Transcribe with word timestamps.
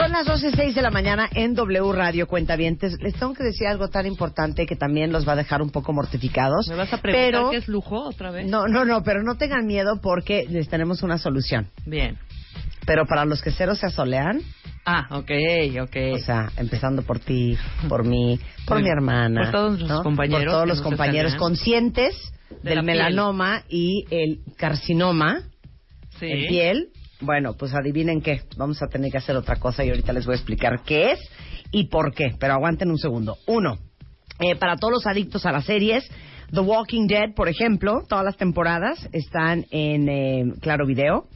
Son 0.00 0.12
las 0.12 0.26
12.06 0.26 0.72
de 0.74 0.82
la 0.82 0.90
mañana 0.90 1.28
en 1.34 1.54
W 1.54 1.92
Radio 1.92 2.26
Cuentavientes. 2.26 2.96
Les 3.00 3.14
tengo 3.14 3.34
que 3.34 3.44
decir 3.44 3.66
algo 3.66 3.88
tan 3.88 4.06
importante 4.06 4.64
que 4.66 4.74
también 4.76 5.12
los 5.12 5.28
va 5.28 5.32
a 5.32 5.36
dejar 5.36 5.60
un 5.60 5.70
poco 5.70 5.92
mortificados. 5.92 6.68
¿Me 6.68 6.76
vas 6.76 6.92
a 6.92 6.98
preguntar 7.02 7.30
pero... 7.32 7.50
qué 7.50 7.58
es 7.58 7.68
lujo 7.68 8.04
otra 8.08 8.30
vez? 8.30 8.46
No, 8.48 8.66
no, 8.66 8.84
no, 8.86 9.02
pero 9.02 9.22
no 9.22 9.36
tengan 9.36 9.66
miedo 9.66 10.00
porque 10.02 10.46
les 10.48 10.68
tenemos 10.68 11.02
una 11.02 11.18
solución. 11.18 11.66
Bien. 11.84 12.16
Pero 12.86 13.04
para 13.06 13.24
los 13.26 13.42
que 13.42 13.50
cero 13.50 13.74
se 13.74 13.86
asolean, 13.86 14.40
Ah, 14.86 15.06
ok, 15.10 15.30
ok. 15.82 15.96
o 16.14 16.18
sea, 16.18 16.50
empezando 16.56 17.02
por 17.02 17.18
ti, 17.18 17.58
por 17.86 18.02
mí, 18.04 18.40
por 18.66 18.76
Por- 18.78 18.82
mi 18.82 18.88
hermana, 18.88 19.42
por 19.42 19.52
todos 19.52 19.70
nuestros 19.72 19.98
¿no? 19.98 20.02
compañeros 20.02 20.44
por 20.44 20.52
todos 20.52 20.66
los 20.68 20.80
compañeros 20.80 21.34
conscientes 21.34 22.14
De 22.62 22.70
del 22.70 22.82
melanoma 22.82 23.62
y 23.68 24.06
el 24.10 24.40
carcinoma 24.56 25.42
sí. 26.18 26.26
en 26.26 26.48
piel. 26.48 26.88
Bueno, 27.20 27.54
pues 27.54 27.74
adivinen 27.74 28.20
qué. 28.20 28.42
Vamos 28.56 28.82
a 28.82 28.86
tener 28.86 29.10
que 29.10 29.18
hacer 29.18 29.36
otra 29.36 29.56
cosa 29.56 29.84
y 29.84 29.90
ahorita 29.90 30.12
les 30.12 30.24
voy 30.24 30.34
a 30.34 30.36
explicar 30.36 30.82
qué 30.84 31.12
es 31.12 31.20
y 31.70 31.88
por 31.88 32.14
qué. 32.14 32.34
Pero 32.38 32.54
aguanten 32.54 32.90
un 32.90 32.98
segundo. 32.98 33.36
Uno, 33.46 33.78
eh, 34.38 34.56
para 34.56 34.76
todos 34.76 34.92
los 34.92 35.06
adictos 35.06 35.44
a 35.44 35.52
las 35.52 35.64
series, 35.64 36.08
The 36.52 36.60
Walking 36.60 37.06
Dead, 37.06 37.34
por 37.34 37.48
ejemplo, 37.48 38.02
todas 38.08 38.24
las 38.24 38.36
temporadas 38.36 39.08
están 39.12 39.66
en 39.70 40.08
eh, 40.08 40.52
Claro 40.60 40.84
Video. 40.84 41.26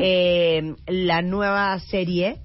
Eh, 0.00 0.74
la 0.86 1.20
nueva 1.20 1.78
serie 1.80 2.38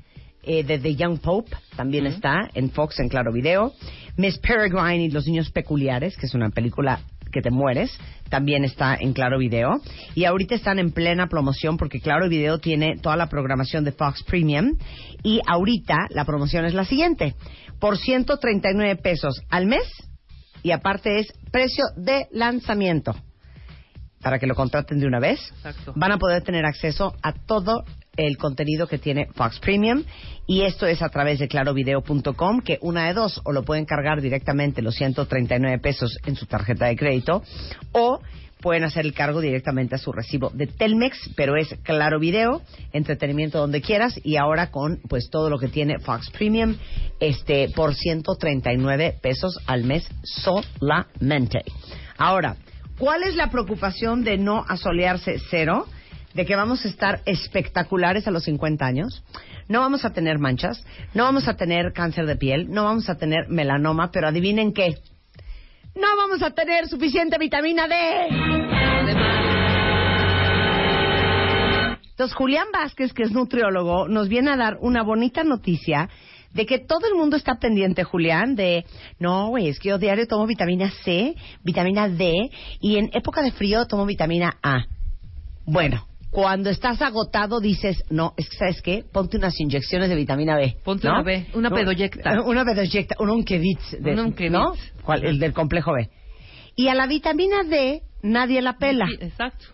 eh, 0.44 0.64
de 0.64 0.80
The 0.80 0.96
Young 0.96 1.20
Pope 1.20 1.52
también 1.78 2.08
está 2.08 2.50
en 2.54 2.72
Fox 2.72 3.00
en 3.00 3.08
Claro 3.08 3.32
Video. 3.32 3.74
Miss 4.18 4.38
Peregrine 4.40 5.06
y 5.06 5.12
los 5.12 5.28
niños 5.28 5.50
peculiares, 5.52 6.18
que 6.18 6.26
es 6.26 6.34
una 6.34 6.50
película 6.50 7.00
que 7.32 7.42
te 7.42 7.52
mueres, 7.52 7.98
también 8.30 8.64
está 8.64 8.96
en 8.96 9.14
Claro 9.14 9.38
Video. 9.38 9.82
Y 10.16 10.26
ahorita 10.26 10.56
están 10.56 10.80
en 10.80 10.92
plena 10.92 11.28
promoción 11.28 11.78
porque 11.78 12.00
Claro 12.00 12.30
Video 12.30 12.60
tiene 12.60 12.98
toda 12.98 13.16
la 13.16 13.28
programación 13.28 13.84
de 13.84 13.92
Fox 13.92 14.24
Premium. 14.24 14.78
Y 15.24 15.42
ahorita 15.46 16.08
la 16.10 16.26
promoción 16.26 16.66
es 16.66 16.74
la 16.74 16.86
siguiente. 16.86 17.36
Por 17.80 17.98
139 17.98 18.96
pesos 18.98 19.42
al 19.50 19.66
mes 19.66 19.84
y 20.64 20.72
aparte 20.72 21.20
es 21.20 21.34
precio 21.52 21.86
de 21.96 22.28
lanzamiento. 22.32 23.16
Para 24.22 24.38
que 24.38 24.48
lo 24.48 24.56
contraten 24.56 25.00
de 25.00 25.08
una 25.08 25.20
vez, 25.20 25.40
Exacto. 25.58 25.94
van 25.96 26.12
a 26.12 26.18
poder 26.18 26.44
tener 26.44 26.66
acceso 26.66 27.16
a 27.24 27.32
todo 27.32 27.86
el 28.26 28.38
contenido 28.38 28.88
que 28.88 28.98
tiene 28.98 29.28
Fox 29.34 29.60
Premium 29.60 30.04
y 30.46 30.64
esto 30.64 30.86
es 30.88 31.02
a 31.02 31.10
través 31.10 31.40
de 31.40 31.48
clarovideo.com 31.48 32.62
que 32.62 32.78
una 32.82 33.08
de 33.08 33.14
dos 33.14 33.40
o 33.46 33.52
lo 33.52 33.64
pueden 33.64 33.86
cargar 33.86 34.22
directamente 34.22 34.82
los 34.82 34.96
139 34.96 35.80
pesos 35.80 36.18
en 36.26 36.36
su 36.36 36.46
tarjeta 36.46 36.88
de 36.88 36.98
crédito 36.98 37.44
o 37.94 38.20
pueden 38.62 38.84
hacer 38.84 39.06
el 39.06 39.14
cargo 39.14 39.40
directamente 39.40 39.96
a 39.96 39.98
su 39.98 40.12
recibo 40.12 40.52
de 40.54 40.68
Telmex, 40.68 41.30
pero 41.38 41.56
es 41.56 41.70
Claro 41.84 42.20
Video, 42.20 42.62
entretenimiento 42.92 43.58
donde 43.58 43.82
quieras 43.82 44.20
y 44.22 44.36
ahora 44.36 44.70
con 44.70 45.00
pues 45.08 45.30
todo 45.30 45.50
lo 45.50 45.58
que 45.58 45.70
tiene 45.70 46.00
Fox 46.00 46.30
Premium 46.32 46.76
este 47.22 47.70
por 47.70 47.96
139 47.96 49.16
pesos 49.22 49.58
al 49.66 49.86
mes 49.86 50.10
solamente. 50.24 51.64
Ahora, 52.18 52.58
¿cuál 52.98 53.24
es 53.24 53.36
la 53.36 53.50
preocupación 53.50 54.26
de 54.26 54.38
no 54.38 54.66
asolearse 54.68 55.38
cero? 55.50 55.88
De 56.40 56.46
que 56.46 56.56
vamos 56.56 56.86
a 56.86 56.88
estar 56.88 57.20
espectaculares 57.26 58.26
a 58.26 58.32
los 58.32 58.46
50 58.46 58.86
años. 58.86 59.26
No 59.68 59.82
vamos 59.82 60.06
a 60.06 60.14
tener 60.14 60.40
manchas, 60.40 60.86
no 61.14 61.26
vamos 61.26 61.50
a 61.50 61.58
tener 61.58 61.92
cáncer 61.92 62.26
de 62.28 62.38
piel, 62.38 62.70
no 62.70 62.86
vamos 62.86 63.10
a 63.10 63.18
tener 63.18 63.50
melanoma, 63.50 64.10
pero 64.10 64.30
adivinen 64.30 64.72
qué. 64.72 64.96
No 65.96 66.08
vamos 66.16 66.42
a 66.42 66.52
tener 66.52 66.88
suficiente 66.88 67.38
vitamina 67.38 67.90
D. 67.90 67.96
Entonces, 72.12 72.34
Julián 72.38 72.68
Vázquez, 72.72 73.12
que 73.12 73.24
es 73.24 73.34
nutriólogo, 73.34 74.08
nos 74.08 74.30
viene 74.30 74.52
a 74.52 74.56
dar 74.56 74.78
una 74.80 75.04
bonita 75.04 75.44
noticia 75.44 76.08
de 76.54 76.66
que 76.66 76.80
todo 76.80 77.06
el 77.06 77.16
mundo 77.16 77.36
está 77.36 77.60
pendiente, 77.60 78.06
Julián, 78.06 78.56
de, 78.56 78.86
no, 79.20 79.50
güey, 79.50 79.68
es 79.68 79.78
que 79.78 79.90
yo 79.90 79.98
diario 79.98 80.26
tomo 80.26 80.48
vitamina 80.48 80.90
C, 81.04 81.36
vitamina 81.66 82.08
D, 82.08 82.50
y 82.80 82.96
en 82.96 83.10
época 83.12 83.42
de 83.42 83.52
frío 83.52 83.88
tomo 83.88 84.06
vitamina 84.06 84.56
A. 84.64 84.86
Bueno, 85.66 86.06
cuando 86.32 86.70
estás 86.70 87.02
agotado 87.02 87.60
dices, 87.60 88.04
no, 88.10 88.34
es 88.38 88.50
que, 88.50 88.58
¿sabes 88.58 88.82
qué? 88.82 89.04
Ponte 89.12 89.38
unas 89.38 89.60
inyecciones 89.60 90.10
de 90.10 90.16
vitamina 90.16 90.56
B. 90.56 90.78
Ponte 90.84 91.08
¿no? 91.08 91.14
una 91.16 91.24
B, 91.24 91.48
una 91.56 91.70
No, 91.70 91.76
pedoyecta. 91.76 92.42
Una 92.46 92.64
pedoyecta, 92.66 93.16
un 93.20 93.30
Unkevitz. 93.32 93.98
de- 94.00 94.14
Un 94.14 94.20
Unkevitz. 94.20 94.52
¿No? 94.52 94.74
¿Cuál? 95.04 95.26
El 95.26 95.40
del 95.40 95.54
complejo 95.54 95.92
B. 95.94 96.10
Y 96.76 96.88
a 96.88 96.96
la 96.96 97.08
vitamina 97.08 97.64
D 97.64 98.04
nadie 98.22 98.62
la 98.62 98.78
pela. 98.78 99.08
Sí, 99.08 99.18
exacto. 99.22 99.66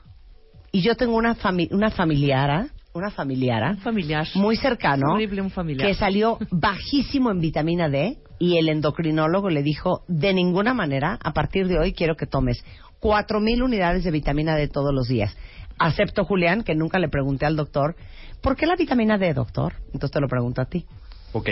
Y 0.72 0.82
yo 0.82 0.96
tengo 0.96 1.16
una, 1.18 1.36
fami 1.36 1.68
una 1.72 1.90
familiara, 1.92 2.68
una 2.94 3.12
familiara, 3.12 3.72
Un 3.72 3.78
familiar. 3.80 4.28
muy 4.36 4.56
cercano, 4.56 5.14
Horrible 5.14 5.42
un 5.42 5.50
familiar. 5.52 5.88
que 5.88 5.94
salió 5.94 6.38
bajísimo 6.52 7.32
en 7.32 7.40
vitamina 7.42 7.90
D 7.90 8.18
y 8.40 8.58
el 8.58 8.70
endocrinólogo 8.70 9.50
le 9.50 9.62
dijo, 9.64 10.04
de 10.08 10.34
ninguna 10.34 10.74
manera, 10.74 11.18
a 11.24 11.32
partir 11.34 11.68
de 11.68 11.78
hoy 11.80 11.94
quiero 11.94 12.16
que 12.16 12.26
tomes 12.28 12.64
cuatro 13.00 13.40
mil 13.40 13.62
unidades 13.64 14.04
de 14.04 14.12
vitamina 14.12 14.56
D 14.56 14.68
todos 14.68 14.94
los 14.94 15.08
días. 15.08 15.36
Acepto, 15.80 16.24
Julián, 16.26 16.64
que 16.64 16.76
nunca 16.76 17.00
le 17.00 17.10
pregunté 17.10 17.46
al 17.46 17.56
doctor, 17.56 17.96
¿por 18.42 18.56
qué 18.56 18.66
la 18.66 18.76
vitamina 18.76 19.18
D, 19.18 19.34
doctor? 19.34 19.74
Entonces 19.88 20.12
te 20.12 20.22
lo 20.22 20.28
pregunto 20.28 20.62
a 20.62 20.66
ti. 20.66 20.86
Ok. 21.34 21.50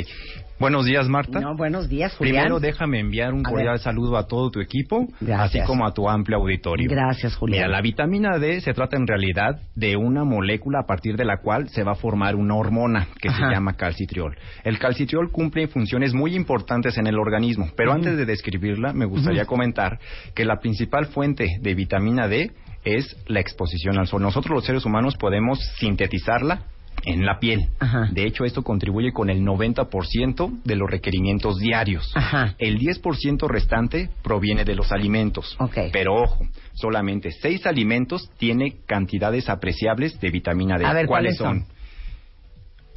Buenos 0.60 0.86
días, 0.86 1.10
Marta. 1.10 1.42
No, 1.42 1.58
buenos 1.58 1.90
días, 1.90 2.16
Julián. 2.16 2.36
Primero 2.46 2.60
déjame 2.62 3.02
enviar 3.02 3.34
un 3.34 3.46
A 3.46 3.50
cordial 3.50 3.74
ver. 3.74 3.80
saludo 3.80 4.16
a 4.16 4.28
todo 4.28 4.50
tu 4.50 4.62
equipo, 4.62 5.08
Gracias. 5.20 5.64
así 5.64 5.68
como 5.68 5.86
a 5.86 5.94
tu 5.94 6.08
amplio 6.08 6.38
auditorio. 6.38 6.90
Gracias, 6.90 7.36
Julián. 7.36 7.64
Mira, 7.66 7.68
la 7.68 7.82
vitamina 7.82 8.38
D 8.40 8.62
se 8.62 8.74
trata 8.74 8.96
en 8.96 9.06
realidad 9.06 9.60
de 9.76 9.98
una 9.98 10.24
molécula 10.24 10.80
a 10.84 10.86
partir 10.86 11.18
de 11.18 11.26
la 11.26 11.42
cual 11.42 11.68
se 11.68 11.84
va 11.84 11.94
a 11.94 11.96
formar 11.96 12.36
una 12.36 12.56
hormona 12.56 13.08
que 13.20 13.28
Ajá. 13.28 13.50
se 13.50 13.54
llama 13.54 13.74
calcitriol. 13.74 14.38
El 14.64 14.80
calcitriol 14.80 15.32
cumple 15.32 15.68
funciones 15.68 16.14
muy 16.14 16.34
importantes 16.34 16.98
en 16.98 17.08
el 17.08 17.20
organismo, 17.20 17.70
pero 17.76 17.92
antes 17.92 18.16
de 18.16 18.26
describirla 18.26 18.94
me 18.94 19.04
gustaría 19.06 19.44
comentar 19.44 20.00
que 20.34 20.46
la 20.46 20.62
principal 20.62 21.08
fuente 21.08 21.46
de 21.60 21.76
vitamina 21.76 22.30
D 22.30 22.52
es 22.86 23.16
la 23.28 23.40
exposición 23.40 23.98
al 23.98 24.08
sol. 24.08 24.22
Nosotros 24.22 24.56
los 24.56 24.66
seres 24.66 24.86
humanos 24.86 25.16
podemos 25.18 25.60
sintetizarla 25.80 26.64
en 27.06 27.26
la 27.26 27.38
piel. 27.40 27.68
Ajá. 27.80 28.08
De 28.12 28.26
hecho, 28.26 28.46
esto 28.46 28.64
contribuye 28.64 29.12
con 29.12 29.30
el 29.30 29.42
90% 29.42 30.62
de 30.64 30.76
los 30.76 30.90
requerimientos 30.90 31.58
diarios. 31.58 32.12
Ajá. 32.16 32.56
El 32.60 32.78
10% 32.80 33.48
restante 33.50 34.10
proviene 34.22 34.64
de 34.64 34.76
los 34.76 34.92
alimentos. 34.92 35.58
Pero 35.92 36.16
ojo, 36.16 36.46
solamente 36.74 37.32
6 37.32 37.66
alimentos 37.66 38.30
tienen 38.38 38.76
cantidades 38.86 39.50
apreciables 39.50 40.20
de 40.22 40.30
vitamina 40.32 40.78
D. 40.78 40.86
A 40.86 40.94
ver, 40.94 41.08
¿cuáles 41.08 41.36
son? 41.38 41.66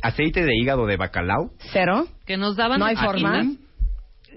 aceite 0.02 0.44
de 0.44 0.54
hígado 0.56 0.86
de 0.86 0.96
bacalao, 0.96 1.50
Cero. 1.72 2.06
Que 2.26 2.36
nos 2.36 2.54
daban 2.54 2.78
No 2.78 2.84
hay 2.84 2.94
forma. 2.96 3.44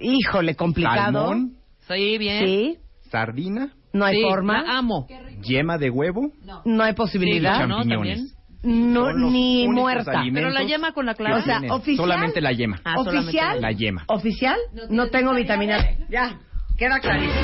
Híjole, 0.02 0.56
complicado. 0.56 0.98
salmón, 1.28 1.54
Sí, 1.88 2.18
bien. 2.18 2.46
Sí. 2.46 2.78
sardina, 3.12 3.74
No 3.94 4.06
hay 4.06 4.16
Sí, 4.18 4.22
forma. 4.24 4.64
la 4.64 4.78
amo. 4.78 5.06
Yema 5.42 5.78
de 5.78 5.90
huevo, 5.90 6.32
No 6.66 6.84
hay 6.84 6.92
Sí, 6.92 6.96
posibilidad. 6.98 7.68
¿no? 7.68 7.78
champiñones. 7.78 8.36
No, 8.62 9.12
los 9.14 9.32
ni 9.32 9.68
muerta. 9.70 10.22
Pero 10.34 10.50
la 10.50 10.64
yema 10.64 10.92
con 10.92 11.06
la 11.06 11.14
clara. 11.16 11.38
O 11.38 11.42
sea, 11.42 11.62
oficial. 11.74 11.96
Solamente 11.98 12.42
la 12.42 12.52
yema. 12.52 12.82
Ah, 12.84 13.00
oficial. 13.00 13.62
La 13.62 13.72
yema. 13.72 14.04
Oficial. 14.08 14.58
No, 14.90 15.08
tengo 15.08 15.34
vitamina 15.34 15.78
D. 15.82 15.98
Ya. 16.10 16.40
Queda 16.78 17.00
clarísimo. 17.00 17.40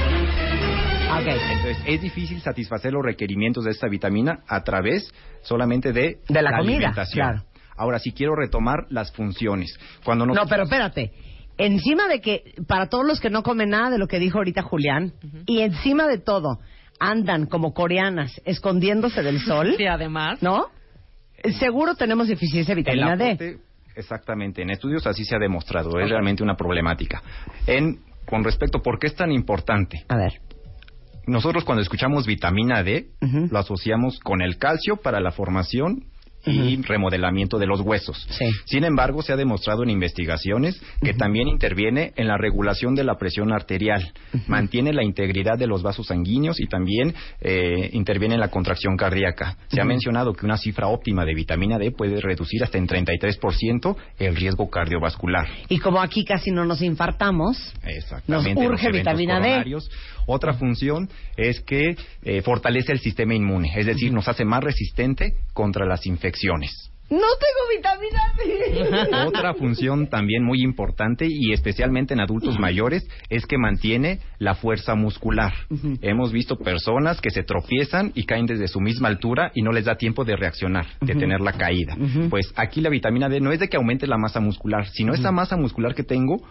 Ok. 1.18 1.28
Entonces, 1.28 1.78
es 1.86 2.02
difícil 2.02 2.42
satisfacer 2.42 2.92
los 2.92 3.04
requerimientos 3.04 3.64
de 3.64 3.72
esta 3.72 3.88
vitamina 3.88 4.40
a 4.48 4.64
través 4.64 5.10
solamente 5.44 5.94
de, 5.94 6.18
De 6.28 6.42
la 6.42 6.58
comida, 6.58 6.76
alimentación. 6.78 7.14
claro. 7.30 7.46
Ahora, 7.78 8.00
si 8.00 8.12
quiero 8.12 8.36
retomar 8.36 8.86
las 8.90 9.12
funciones. 9.14 9.78
Cuando 10.04 10.26
nos- 10.26 10.36
No, 10.36 10.46
pero 10.48 10.64
espérate. 10.64 11.12
Encima 11.58 12.08
de 12.10 12.20
que, 12.20 12.56
para 12.68 12.88
todos 12.88 13.06
los 13.06 13.22
que 13.22 13.30
no 13.30 13.42
comen 13.44 13.70
nada 13.70 13.90
de 13.90 13.98
lo 13.98 14.08
que 14.08 14.20
dijo 14.20 14.40
ahorita 14.40 14.62
Julián, 14.64 15.14
y 15.46 15.62
encima 15.62 16.08
de 16.08 16.18
todo, 16.18 16.60
andan 17.00 17.46
como 17.46 17.74
coreanas 17.74 18.42
escondiéndose 18.46 19.22
del 19.24 19.40
sol, 19.40 19.76
Sí, 19.78 19.86
además. 19.86 20.42
¿no? 20.42 20.68
Seguro 21.60 21.96
tenemos 21.96 22.28
deficiencia 22.28 22.74
de 22.74 22.82
vitamina 22.82 23.16
D. 23.16 23.60
Exactamente, 23.96 24.62
en 24.62 24.72
estudios 24.72 25.08
así 25.08 25.24
se 25.24 25.36
ha 25.36 25.40
demostrado, 25.40 26.00
es 26.00 26.10
realmente 26.10 26.44
una 26.44 26.56
problemática. 26.56 27.22
En, 27.66 28.00
con 28.26 28.44
respecto, 28.44 28.82
¿por 28.82 29.00
qué 29.00 29.08
es 29.08 29.16
tan 29.16 29.32
importante? 29.32 30.04
A 30.10 30.18
ver. 30.18 30.34
Nosotros 31.28 31.64
cuando 31.64 31.82
escuchamos 31.82 32.28
vitamina 32.28 32.84
D, 32.84 33.08
lo 33.50 33.58
asociamos 33.58 34.20
con 34.20 34.42
el 34.42 34.58
calcio 34.58 34.98
para 34.98 35.20
la 35.20 35.32
formación 35.32 36.06
y 36.46 36.82
remodelamiento 36.82 37.58
de 37.58 37.68
los 37.68 37.82
huesos. 37.82 38.26
Sí. 38.30 38.46
Sin 38.66 38.84
embargo, 38.84 39.22
se 39.22 39.34
ha 39.34 39.36
demostrado 39.36 39.84
en 39.84 39.90
investigaciones 39.90 40.82
que 41.02 41.14
también 41.14 41.48
interviene 41.48 42.14
en 42.16 42.28
la 42.28 42.38
regulación 42.38 42.96
de 42.96 43.04
la 43.04 43.16
presión 43.16 43.52
arterial, 43.54 44.14
mantiene 44.48 44.94
la 44.94 45.04
integridad 45.04 45.58
de 45.58 45.68
los 45.68 45.84
vasos 45.84 46.08
sanguíneos 46.08 46.60
y 46.60 46.68
también 46.68 47.14
eh, 47.42 47.90
interviene 47.94 48.36
en 48.36 48.40
la 48.40 48.50
contracción 48.50 48.98
cardíaca. 48.98 49.58
Se 49.68 49.82
ha 49.82 49.86
mencionado 49.86 50.34
que 50.34 50.46
una 50.46 50.58
cifra 50.58 50.88
óptima 50.88 51.26
de 51.26 51.34
vitamina 51.34 51.78
D 51.78 51.92
puede 51.92 52.22
reducir 52.22 52.64
hasta 52.64 52.78
en 52.78 52.88
33% 52.88 53.96
el 54.20 54.36
riesgo 54.36 54.70
cardiovascular. 54.70 55.48
Y 55.70 55.80
como 55.80 56.02
aquí 56.02 56.24
casi 56.26 56.52
no 56.52 56.66
nos 56.66 56.82
infartamos. 56.82 57.74
Nos 58.28 58.46
urge 58.56 58.92
vitamina 58.92 59.40
D. 59.40 59.64
Otra 60.26 60.54
función 60.54 61.10
es 61.38 61.62
que 61.62 61.96
eh, 62.24 62.42
fortalece 62.42 62.92
el 62.92 63.00
sistema 63.00 63.36
inmune, 63.36 63.72
es 63.76 63.86
decir, 63.86 64.12
nos 64.12 64.28
hace 64.28 64.46
más 64.46 64.64
resistente 64.64 65.34
contra 65.54 65.86
las 65.86 66.06
infecciones. 66.06 66.92
no 67.10 67.18
tengo 67.18 67.56
vitamina 67.76 68.22
D. 68.38 69.26
Otra 69.28 69.54
función 69.54 70.08
también 70.08 70.44
muy 70.44 70.64
importante 70.64 71.28
y 71.30 71.54
especialmente 71.54 72.14
en 72.16 72.20
adultos 72.20 72.58
mayores 72.60 73.08
es 73.30 73.46
que 73.46 73.58
mantiene 73.60 74.20
la 74.40 74.56
fuerza 74.56 74.96
muscular. 74.96 75.54
Hemos 76.02 76.32
visto 76.32 76.58
personas 76.58 77.22
que 77.22 77.30
se 77.30 77.44
tropiezan 77.44 78.12
y 78.16 78.26
caen 78.26 78.48
desde 78.48 78.68
su 78.68 78.80
misma 78.80 79.08
altura 79.08 79.52
y 79.54 79.62
no 79.62 79.72
les 79.72 79.86
da 79.86 79.98
tiempo 79.98 80.26
de 80.26 80.36
reaccionar, 80.36 80.88
de 81.02 81.14
tener 81.14 81.42
la 81.42 81.54
caída. 81.54 81.96
Pues 82.30 82.52
aquí 82.56 82.82
la 82.82 82.90
vitamina 82.90 83.30
D 83.30 83.40
no 83.40 83.52
es 83.52 83.60
de 83.60 83.70
que 83.70 83.78
aumente 83.78 84.08
la 84.08 84.18
masa 84.18 84.40
muscular, 84.40 84.88
sino 84.88 85.14
esa 85.14 85.32
masa 85.32 85.58
muscular 85.58 85.94
que 85.94 86.04
tengo 86.04 86.42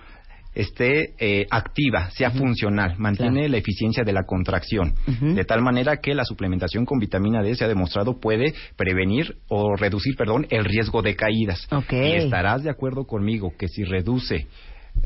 esté 0.55 1.15
eh, 1.19 1.47
activa, 1.51 2.11
sea 2.11 2.31
funcional, 2.31 2.97
mantiene 2.99 3.41
Claro. 3.41 3.49
la 3.53 3.57
eficiencia 3.59 4.05
de 4.05 4.13
la 4.13 4.25
contracción, 4.25 4.95
de 5.21 5.45
tal 5.45 5.63
manera 5.63 5.97
que 5.99 6.15
la 6.15 6.25
suplementación 6.25 6.85
con 6.85 6.99
vitamina 6.99 7.43
D 7.43 7.55
se 7.55 7.65
ha 7.65 7.69
demostrado 7.69 8.21
puede 8.21 8.55
prevenir 8.77 9.37
o 9.49 9.75
reducir, 9.77 10.15
perdón, 10.17 10.47
el 10.51 10.65
riesgo 10.65 11.03
de 11.03 11.17
caídas. 11.17 11.67
Ok. 11.73 11.93
Y 11.93 12.13
estarás 12.15 12.63
de 12.63 12.71
acuerdo 12.71 13.05
conmigo 13.07 13.53
que 13.59 13.69
si 13.69 13.85
reduce 13.85 14.47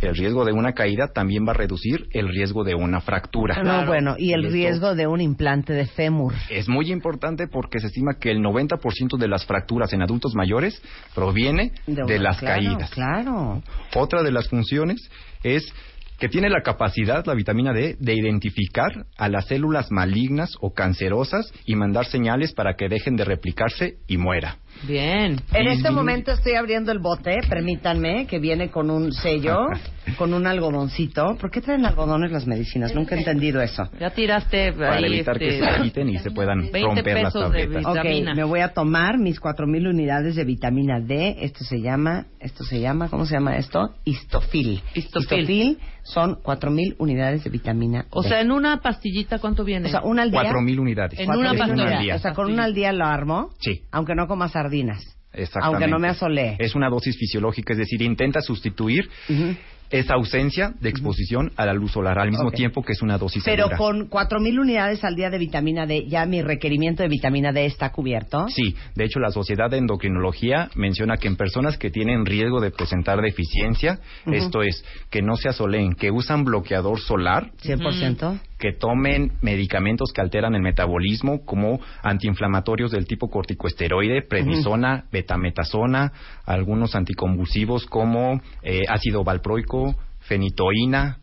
el 0.01 0.15
riesgo 0.15 0.45
de 0.45 0.53
una 0.53 0.73
caída, 0.75 1.09
también 1.13 1.45
va 1.47 1.51
a 1.53 1.55
reducir 1.55 2.07
el 2.13 2.29
riesgo 2.29 2.63
de 2.65 2.75
una 2.75 3.01
fractura. 3.01 3.63
No, 3.63 3.87
bueno, 3.87 4.15
y 4.19 4.33
el 4.33 4.51
riesgo 4.51 4.95
de 4.95 5.07
un 5.07 5.21
implante 5.21 5.73
de 5.73 5.87
fémur. 5.87 6.35
Es 6.51 6.69
muy 6.69 6.91
importante 6.93 7.49
porque 7.49 7.81
se 7.81 7.89
estima 7.89 8.15
que 8.21 8.31
el 8.31 8.39
90% 8.39 9.17
de 9.19 9.29
las 9.29 9.45
fracturas 9.45 9.93
en 9.93 10.03
adultos 10.03 10.35
mayores 10.35 10.81
proviene 11.15 11.73
de, 11.87 12.03
una- 12.05 12.19
las 12.19 12.39
claro, 12.39 12.55
caídas. 12.63 12.91
Claro. 12.91 13.63
Otra 13.97 14.23
de 14.23 14.31
las 14.33 14.49
funciones 14.49 15.11
es 15.43 15.73
que 16.19 16.29
tiene 16.29 16.49
la 16.51 16.63
capacidad, 16.63 17.25
la 17.27 17.35
vitamina 17.35 17.73
D, 17.73 17.97
de 18.01 18.13
identificar 18.15 19.07
a 19.17 19.29
las 19.29 19.47
células 19.47 19.93
malignas 19.93 20.51
o 20.61 20.75
cancerosas 20.75 21.53
y 21.65 21.77
mandar 21.77 22.07
señales 22.07 22.53
para 22.53 22.75
que 22.75 22.89
dejen 22.89 23.15
de 23.15 23.25
replicarse 23.25 23.99
y 24.09 24.17
muera. 24.17 24.57
Bien. 24.87 25.41
En 25.53 25.69
este 25.69 25.91
momento 25.91 26.33
estoy 26.33 26.55
abriendo 26.55 26.93
el 26.93 26.99
bote, 26.99 27.39
permítanme, 27.49 28.27
que 28.27 28.39
viene 28.39 28.71
con 28.71 28.91
un 28.91 29.13
sello, 29.13 29.67
con 30.19 30.35
un 30.35 30.47
algodoncito. 30.47 31.37
¿Por 31.41 31.51
qué 31.51 31.61
traen 31.61 31.85
algodones 31.85 32.31
las 32.31 32.47
medicinas? 32.47 32.95
Nunca 32.95 33.15
he 33.15 33.19
entendido 33.19 33.61
eso. 33.61 33.89
Ya 33.99 34.11
tiraste 34.11 34.73
Para 34.73 34.97
ahí, 34.97 35.05
evitar 35.05 35.39
que 35.39 35.59
este, 35.59 35.75
se 35.75 35.83
quiten 35.83 36.09
y 36.09 36.19
se 36.19 36.31
puedan 36.31 36.71
20 36.71 36.81
romper 36.81 37.23
las 37.23 37.33
pesos 37.33 37.43
tabletas. 37.43 37.95
Vitamina. 37.95 38.31
Ok, 38.33 38.37
me 38.37 38.45
voy 38.45 38.61
a 38.61 38.73
tomar 38.73 39.19
mis 39.19 39.41
4.000 39.41 39.89
unidades 39.89 40.37
de 40.37 40.45
vitamina 40.45 41.01
D. 41.01 41.37
Esto 41.41 41.65
se 41.65 41.81
llama, 41.81 42.27
esto 42.41 42.65
se 42.65 42.81
llama, 42.81 43.09
¿cómo 43.09 43.27
se 43.27 43.35
llama 43.35 43.57
esto? 43.57 43.95
Histofil. 44.05 44.83
Histofil. 44.95 45.79
son 46.03 46.37
4.000 46.43 46.97
unidades 46.99 47.45
de 47.45 47.51
vitamina 47.51 48.07
O 48.11 48.23
D. 48.23 48.29
sea, 48.29 48.41
en 48.41 48.51
una 48.51 48.81
pastillita, 48.81 49.39
¿cuánto 49.39 49.65
viene? 49.65 49.89
O 49.89 49.91
sea, 49.91 50.01
una 50.03 50.23
al 50.23 50.31
día. 50.31 50.41
Cuatro 50.43 50.61
mil 50.63 50.81
unidades. 50.81 51.19
En 51.19 51.31
una 51.31 51.55
pastilla. 51.55 52.17
O 52.17 52.19
sea, 52.19 52.33
con 52.33 52.53
una 52.53 52.65
al 52.65 52.75
día 52.75 52.93
lo 52.93 53.05
armo. 53.05 53.51
Sí. 53.61 53.83
Aunque 53.91 54.15
no 54.15 54.27
coma 54.27 54.49
sardinas. 54.69 55.05
Exactamente. 55.33 55.85
Aunque 55.85 55.91
no 55.91 55.99
me 55.99 56.09
asolee. 56.09 56.57
Es 56.59 56.75
una 56.75 56.89
dosis 56.89 57.17
fisiológica, 57.17 57.73
es 57.73 57.79
decir, 57.79 58.01
intenta 58.03 58.41
sustituir 58.41 59.09
Ujú. 59.29 59.55
esa 59.91 60.15
ausencia 60.15 60.73
de 60.81 60.89
exposición 60.89 61.53
a 61.57 61.65
la 61.67 61.75
luz 61.75 61.93
solar 61.93 62.19
al 62.19 62.31
mismo 62.31 62.49
Ok. 62.49 62.55
tiempo 62.55 62.83
que 62.83 62.93
es 62.93 63.03
una 63.03 63.19
dosis 63.19 63.43
Pero 63.45 63.69
segura. 63.69 63.77
con 63.77 64.09
4.000 64.11 64.59
unidades 64.59 65.05
al 65.05 65.15
día 65.15 65.29
de 65.31 65.39
vitamina 65.39 65.87
D, 65.87 66.07
ya 66.09 66.25
mi 66.27 66.43
requerimiento 66.43 67.03
de 67.03 67.09
vitamina 67.11 67.53
D 67.53 67.67
está 67.67 67.93
cubierto. 67.93 68.47
Sí, 68.49 68.75
de 68.95 69.05
hecho 69.05 69.21
la 69.21 69.31
Sociedad 69.31 69.71
de 69.71 69.77
Endocrinología 69.79 70.71
menciona 70.75 71.17
que 71.19 71.29
en 71.29 71.37
personas 71.37 71.77
que 71.79 71.91
tienen 71.91 72.25
riesgo 72.27 72.61
de 72.61 72.71
presentar 72.71 73.21
deficiencia, 73.21 74.01
Ujú. 74.27 74.35
esto 74.35 74.63
es, 74.63 74.83
que 75.11 75.21
no 75.23 75.37
se 75.37 75.51
asoleen, 75.51 75.93
que 75.95 76.11
usan 76.11 76.45
bloqueador 76.45 77.01
solar, 77.01 77.51
100%. 77.63 78.41
Que 78.59 78.73
tomen 78.73 79.33
medicamentos 79.41 80.13
que 80.13 80.21
alteran 80.21 80.55
el 80.55 80.63
metabolismo 80.63 81.45
como 81.45 81.81
antiinflamatorios 82.03 82.91
del 82.91 83.07
tipo 83.07 83.31
corticosteroide, 83.31 84.23
prednisona, 84.23 85.05
betametasona, 85.13 86.13
algunos 86.45 86.95
anticonvulsivos 86.95 87.87
como 87.87 88.41
eh, 88.63 88.83
ácido 88.89 89.23
valproico, 89.25 89.95
fenitoína, 90.21 91.19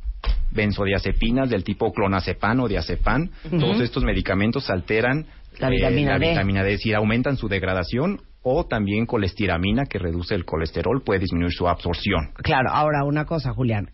benzodiazepinas 0.52 1.50
del 1.50 1.64
tipo 1.64 1.92
clonazepam 1.92 2.62
o 2.62 2.68
diazepam. 2.68 3.30
Todos 3.60 3.82
estos 3.82 4.04
medicamentos 4.04 4.70
alteran 4.70 5.26
La 5.60 5.70
vitamina 5.70 6.14
la 6.14 6.20
D. 6.20 6.30
vitamina 6.30 6.64
D, 6.64 6.74
es 6.74 6.80
decir, 6.80 6.96
aumentan 6.96 7.38
su 7.38 7.48
degradación 7.48 8.22
o 8.42 8.66
también 8.66 9.06
colestiramina 9.06 9.86
que 9.86 10.00
reduce 10.00 10.36
el 10.36 10.46
colesterol 10.46 11.02
puede 11.04 11.22
disminuir 11.22 11.52
su 11.52 11.68
absorción. 11.68 12.32
Claro, 12.36 12.70
ahora 12.72 13.04
una 13.04 13.26
cosa, 13.26 13.54
Julián. 13.54 13.90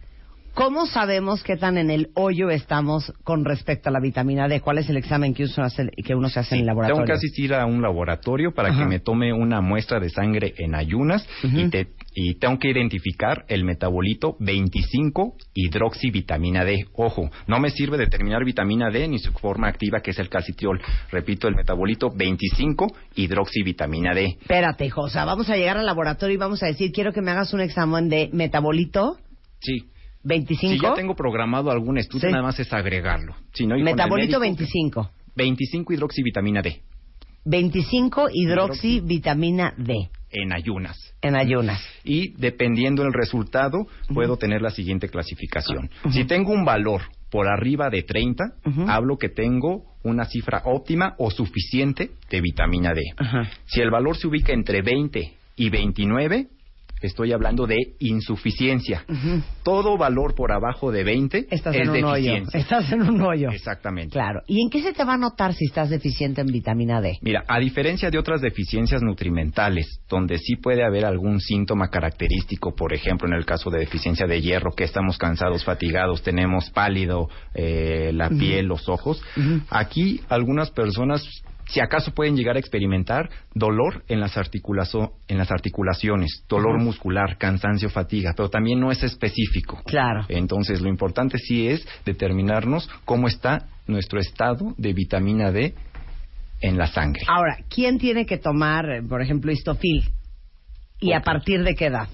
¿Cómo 0.54 0.86
sabemos 0.86 1.44
qué 1.44 1.56
tan 1.56 1.78
en 1.78 1.90
el 1.90 2.10
hoyo 2.14 2.50
estamos 2.50 3.14
con 3.24 3.46
respecto 3.46 3.88
a 3.88 3.92
la 3.92 4.02
vitamina 4.02 4.50
D? 4.50 4.60
¿Cuál 4.60 4.80
es 4.80 4.90
el 4.90 4.98
examen 4.98 5.34
que 5.34 5.46
uno, 5.46 5.64
hace, 5.64 5.88
que 6.06 6.14
uno 6.14 6.28
se 6.30 6.42
hace 6.42 6.56
en 6.56 6.62
el 6.62 6.68
laboratorio? 6.68 6.98
Tengo 6.98 7.08
que 7.08 7.14
asistir 7.14 7.54
a 7.54 7.66
un 7.66 7.82
laboratorio 7.82 8.54
para 8.54 8.70
Ajá. 8.70 8.80
que 8.80 8.86
me 8.86 9.00
tome 9.00 9.32
una 9.32 9.62
muestra 9.62 10.00
de 10.02 10.10
sangre 10.10 10.54
en 10.58 10.76
ayunas 10.76 11.26
y, 11.42 11.70
te- 11.70 11.88
y 12.14 12.36
tengo 12.36 12.60
que 12.60 12.70
identificar 12.70 13.46
el 13.48 13.64
metabolito 13.64 14.36
25 14.42 15.36
hidroxivitamina 15.54 16.66
D. 16.66 16.86
Ojo, 16.94 17.30
no 17.48 17.60
me 17.62 17.70
sirve 17.70 17.98
determinar 17.98 18.44
vitamina 18.44 18.90
D 18.92 19.08
ni 19.08 19.20
su 19.20 19.32
forma 19.32 19.70
activa 19.70 20.02
que 20.02 20.12
es 20.12 20.20
el 20.20 20.28
calcitriol. 20.28 20.82
Repito, 21.12 21.48
el 21.48 21.56
metabolito 21.56 22.10
25 22.14 22.88
hidroxivitamina 23.16 24.14
D. 24.14 24.38
Espérate, 24.42 24.86
hijo. 24.86 25.02
O 25.04 25.10
sea, 25.10 25.24
vamos 25.24 25.50
a 25.50 25.56
llegar 25.56 25.78
al 25.78 25.86
laboratorio 25.86 26.36
y 26.36 26.38
vamos 26.38 26.62
a 26.62 26.66
decir, 26.66 26.92
quiero 26.92 27.14
que 27.14 27.22
me 27.22 27.32
hagas 27.32 27.54
un 27.54 27.62
examen 27.62 28.10
de 28.10 28.30
metabolito 28.34 29.16
Sí. 29.64 29.86
25. 30.24 30.74
Si 30.76 30.80
ya 30.82 30.94
tengo 30.94 31.16
programado 31.16 31.72
algún 31.72 31.98
estudio, 31.98 32.28
Sí. 32.28 32.32
nada 32.32 32.44
más 32.44 32.60
es 32.60 32.72
agregarlo. 32.74 33.36
Si 33.54 33.66
no, 33.66 33.76
Metabolito 33.78 34.40
médico- 34.40 34.40
25. 34.40 35.12
25 35.36 35.94
hidroxivitamina 35.94 36.62
D 36.62 36.82
25 37.46 38.28
hidroxivitamina 38.32 39.74
D 39.78 40.10
en 40.32 40.54
ayunas. 40.54 40.98
en 41.24 41.36
ayunas. 41.36 41.82
y 42.04 42.30
dependiendo 42.38 43.04
del 43.04 43.14
resultado 43.14 43.88
puedo 44.14 44.38
tener 44.38 44.62
la 44.62 44.72
siguiente 44.72 45.08
clasificación. 45.10 45.90
Si 46.12 46.26
tengo 46.26 46.52
un 46.52 46.66
valor 46.66 47.02
por 47.30 47.48
arriba 47.48 47.90
de 47.90 48.04
30, 48.04 48.44
Ujú. 48.66 48.86
hablo 48.88 49.18
que 49.18 49.30
tengo 49.30 49.84
una 50.04 50.26
cifra 50.26 50.62
óptima 50.66 51.16
o 51.18 51.30
suficiente 51.32 52.12
de 52.30 52.42
vitamina 52.42 52.94
D. 52.94 53.02
Si 53.66 53.82
el 53.82 53.90
valor 53.92 54.18
se 54.18 54.28
ubica 54.28 54.52
entre 54.54 54.82
20 54.82 55.34
y 55.56 55.70
29, 55.70 56.48
estoy 57.08 57.32
hablando 57.34 57.68
de 57.68 57.78
insuficiencia. 58.00 59.06
Todo 59.64 59.98
valor 59.98 60.36
por 60.36 60.52
abajo 60.52 60.92
de 60.92 61.04
20 61.04 61.48
Estás 61.50 61.76
es 61.76 61.82
en 61.82 61.90
un 61.90 62.04
hoyo. 62.04 62.14
deficiencia. 62.14 62.60
Estás 62.60 62.92
en 62.92 63.02
un 63.02 63.22
hoyo. 63.22 63.50
Exactamente. 63.50 64.14
Claro. 64.14 64.42
¿Y 64.48 64.62
en 64.62 64.70
qué 64.70 64.82
se 64.82 64.94
te 64.94 65.04
va 65.04 65.14
a 65.14 65.18
notar 65.18 65.54
si 65.54 65.66
estás 65.66 65.90
deficiente 65.90 66.42
en 66.42 66.48
vitamina 66.48 67.02
D? 67.02 67.18
Mira, 67.22 67.44
a 67.48 67.60
diferencia 67.60 68.10
de 68.10 68.18
otras 68.18 68.42
deficiencias 68.42 69.02
nutrimentales, 69.02 70.02
donde 70.10 70.38
sí 70.38 70.56
puede 70.56 70.84
haber 70.84 71.06
algún 71.06 71.40
síntoma 71.40 71.90
característico, 71.90 72.76
por 72.76 72.94
ejemplo, 72.94 73.28
en 73.28 73.34
el 73.34 73.46
caso 73.46 73.70
de 73.70 73.80
deficiencia 73.80 74.28
de 74.28 74.42
hierro, 74.42 74.72
que 74.72 74.84
estamos 74.84 75.18
cansados, 75.18 75.64
fatigados, 75.64 76.22
tenemos 76.24 76.70
pálido 76.70 77.30
eh, 77.54 78.12
la 78.14 78.30
piel, 78.30 78.66
los 78.66 78.88
ojos, 78.90 79.22
aquí 79.70 80.22
algunas 80.30 80.72
personas 80.72 81.24
si 81.72 81.80
acaso 81.80 82.14
pueden 82.14 82.36
llegar 82.36 82.58
a 82.58 82.60
experimentar 82.60 83.30
dolor 83.54 84.04
en 84.10 84.20
las, 84.20 84.36
en 84.38 85.38
las 85.38 85.52
articulaciones, 85.52 86.44
dolor 86.48 86.80
muscular, 86.80 87.38
cansancio, 87.38 87.90
fatiga, 87.90 88.34
pero 88.36 88.50
también 88.50 88.80
no 88.80 88.92
es 88.92 89.04
específico. 89.04 89.82
Claro. 89.86 90.26
Entonces, 90.28 90.82
lo 90.82 90.90
importante 90.90 91.38
sí 91.38 91.68
es 91.68 91.88
determinarnos 92.06 92.90
cómo 93.06 93.28
está 93.28 93.68
nuestro 93.88 94.20
estado 94.20 94.74
de 94.78 94.94
vitamina 94.94 95.52
D 95.52 95.74
en 96.60 96.78
la 96.78 96.88
sangre. 96.88 97.22
Ahora, 97.28 97.58
¿quién 97.70 97.98
tiene 97.98 98.26
que 98.26 98.38
tomar, 98.38 98.90
eh, 98.90 99.02
por 99.02 99.22
ejemplo, 99.22 99.52
histofil? 99.52 100.10
¿Y 101.00 101.14
a 101.14 101.22
partir 101.22 101.64
de 101.64 101.74
qué 101.74 101.88
edad? 101.88 102.10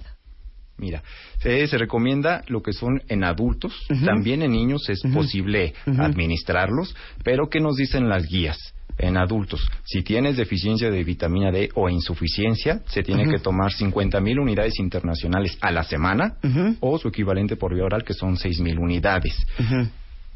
Mira, 0.78 1.02
se, 1.40 1.68
se 1.68 1.78
recomienda 1.78 2.44
lo 2.48 2.62
que 2.62 2.72
son 2.72 3.02
en 3.10 3.24
adultos, 3.24 3.74
también 4.06 4.44
en 4.44 4.52
niños 4.52 4.88
es 4.90 5.02
posible 5.12 5.74
administrarlos, 5.88 6.96
pero 7.24 7.50
¿qué 7.50 7.60
nos 7.60 7.76
dicen 7.76 8.08
las 8.08 8.28
guías? 8.28 8.76
En 9.00 9.16
adultos, 9.18 9.62
si 9.86 10.02
tienes 10.02 10.38
deficiencia 10.38 10.90
de 10.90 11.04
vitamina 11.04 11.52
D 11.52 11.70
o 11.76 11.88
insuficiencia, 11.90 12.82
se 12.88 13.04
tiene 13.04 13.30
que 13.30 13.40
tomar 13.40 13.72
50 13.72 14.20
mil 14.22 14.40
unidades 14.40 14.80
internacionales 14.80 15.58
a 15.62 15.72
la 15.72 15.84
semana 15.84 16.38
o 16.80 16.98
su 16.98 17.08
equivalente 17.10 17.56
por 17.56 17.74
vía 17.76 17.84
oral, 17.86 18.04
que 18.04 18.14
son 18.14 18.38
6 18.38 18.60
mil 18.60 18.80
unidades. 18.80 19.34
Ujú. 19.60 19.88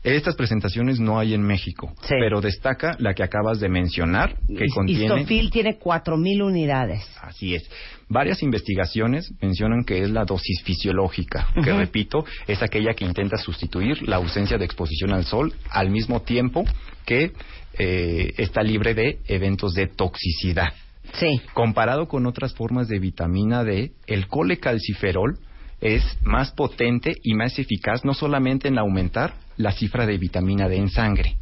Estas 0.03 0.36
presentaciones 0.36 1.00
no 1.00 1.20
hay 1.20 1.36
en 1.36 1.44
México, 1.44 1.94
Sí. 2.01 2.15
pero 2.20 2.41
destaca 2.41 2.96
la 2.98 3.13
que 3.13 3.22
acabas 3.22 3.60
de 3.60 3.70
mencionar, 3.70 4.36
que 4.48 4.65
His- 4.65 4.74
contiene... 4.74 5.03
Histofil 5.06 5.51
tiene 5.51 5.77
4.000 5.77 6.41
unidades. 6.41 7.08
Así 7.22 7.53
es. 7.53 7.70
Varias 8.10 8.41
investigaciones 8.41 9.32
mencionan 9.41 9.84
que 9.86 10.01
es 10.03 10.10
la 10.10 10.25
dosis 10.25 10.63
fisiológica, 10.63 11.50
que 11.63 11.72
repito, 11.72 12.25
es 12.48 12.63
aquella 12.63 12.96
que 12.96 13.06
intenta 13.06 13.38
sustituir 13.38 14.01
la 14.08 14.15
ausencia 14.15 14.58
de 14.58 14.65
exposición 14.65 15.13
al 15.13 15.24
sol 15.25 15.53
al 15.70 15.91
mismo 15.91 16.24
tiempo 16.24 16.65
que 17.06 17.34
eh, 17.78 18.34
está 18.38 18.62
libre 18.63 18.94
de 18.94 19.20
eventos 19.28 19.74
de 19.74 19.88
toxicidad. 19.88 20.74
Sí. 21.20 21.42
Comparado 21.54 22.08
con 22.08 22.25
otras 22.25 22.54
formas 22.54 22.88
de 22.88 23.00
vitamina 23.00 23.63
D, 23.63 23.92
el 24.08 24.28
colecalciferol 24.28 25.40
es 25.82 26.04
más 26.22 26.51
potente 26.51 27.13
y 27.24 27.34
más 27.34 27.58
eficaz 27.58 28.06
no 28.06 28.13
solamente 28.13 28.68
en 28.68 28.78
aumentar 28.78 29.34
la 29.58 29.72
cifra 29.72 30.06
de 30.06 30.18
vitamina 30.18 30.70
D 30.70 30.78
en 30.78 30.90
sangre, 30.90 31.38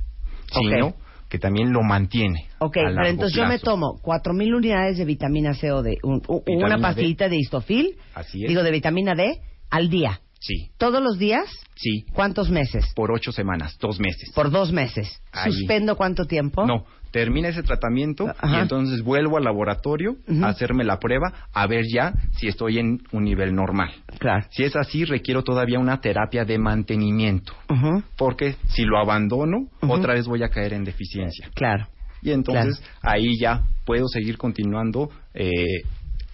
sino 0.51 0.95
que 1.27 1.37
también 1.37 1.71
lo 1.71 1.83
mantiene. 1.83 2.47
Ok, 2.59 2.77
a 2.77 2.81
pero 2.95 3.05
entonces 3.07 3.37
yo 3.37 3.45
me 3.45 3.59
tomo 3.59 3.99
4.000 4.01 4.55
unidades 4.55 4.97
de 4.97 5.05
vitamina 5.05 5.53
C 5.53 5.71
o 5.71 5.83
de 5.83 5.97
un- 6.03 6.21
Vitamina 6.21 6.65
una 6.65 6.75
D. 6.77 6.81
pastillita 6.81 7.29
de 7.29 7.37
histofil, 7.37 7.97
Así 8.15 8.43
es. 8.43 8.49
digo 8.49 8.63
de 8.63 8.71
vitamina 8.71 9.13
D, 9.13 9.39
al 9.69 9.89
día. 9.89 10.21
Sí, 10.39 10.71
¿Todos 10.77 11.03
los 11.03 11.17
días? 11.19 11.45
sí. 11.75 12.05
¿Cuántos 12.13 12.49
meses? 12.49 12.91
por 12.95 13.11
ocho 13.11 13.31
semanas, 13.31 13.77
dos 13.79 13.99
meses. 13.99 14.31
Por 14.33 14.49
dos 14.51 14.71
meses. 14.71 15.21
Ahí. 15.31 15.51
¿Suspendo 15.51 15.95
cuánto 15.97 16.25
tiempo? 16.25 16.65
No, 16.65 16.85
termina 17.11 17.49
ese 17.49 17.61
tratamiento 17.63 18.27
Ajá. 18.27 18.57
y 18.57 18.61
entonces 18.61 19.01
vuelvo 19.03 19.37
al 19.37 19.43
laboratorio 19.43 20.15
a 20.41 20.47
hacerme 20.47 20.83
la 20.85 20.97
prueba 20.99 21.33
a 21.53 21.67
ver 21.67 21.83
ya 21.93 22.13
si 22.37 22.47
estoy 22.47 22.79
en 22.79 23.01
un 23.11 23.23
nivel 23.25 23.53
normal. 23.53 23.91
Claro. 24.17 24.45
Si 24.51 24.63
es 24.63 24.75
así, 24.75 25.03
requiero 25.05 25.43
todavía 25.43 25.77
una 25.79 25.99
terapia 25.99 26.45
de 26.45 26.57
mantenimiento, 26.57 27.53
Ujú. 27.69 28.03
porque 28.17 28.55
si 28.69 28.83
lo 28.85 28.97
abandono, 28.97 29.67
otra 29.81 30.13
vez 30.13 30.25
voy 30.25 30.43
a 30.43 30.49
caer 30.49 30.73
en 30.73 30.83
deficiencia. 30.85 31.49
Claro. 31.53 31.87
Y 32.21 32.31
entonces 32.31 32.81
ahí 33.01 33.37
ya 33.39 33.63
puedo 33.85 34.07
seguir 34.07 34.37
continuando 34.37 35.09
eh, 35.33 35.51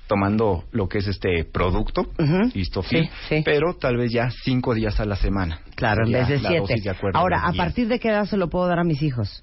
tomando 0.08 0.66
lo 0.72 0.88
que 0.88 1.00
es 1.00 1.08
este 1.08 1.44
producto, 1.46 2.02
Ujú. 2.20 2.52
histofil, 2.54 3.06
Sí, 3.06 3.38
sí. 3.38 3.42
pero 3.44 3.76
tal 3.76 3.98
vez 3.98 4.12
ya 4.12 4.30
cinco 4.44 4.74
días 4.74 5.00
a 5.00 5.06
la 5.06 5.16
semana. 5.16 5.62
Claro, 5.76 6.06
en 6.06 6.12
vez 6.14 6.28
de 6.28 6.40
siete. 6.40 6.76
de 6.82 6.96
Ahora, 7.14 7.42
¿a 7.46 7.54
partir 7.54 7.88
de 7.88 8.00
qué 8.00 8.10
edad 8.10 8.26
se 8.26 8.38
lo 8.38 8.50
puedo 8.50 8.68
dar 8.68 8.80
a 8.80 8.84
mis 8.84 9.02
hijos? 9.02 9.42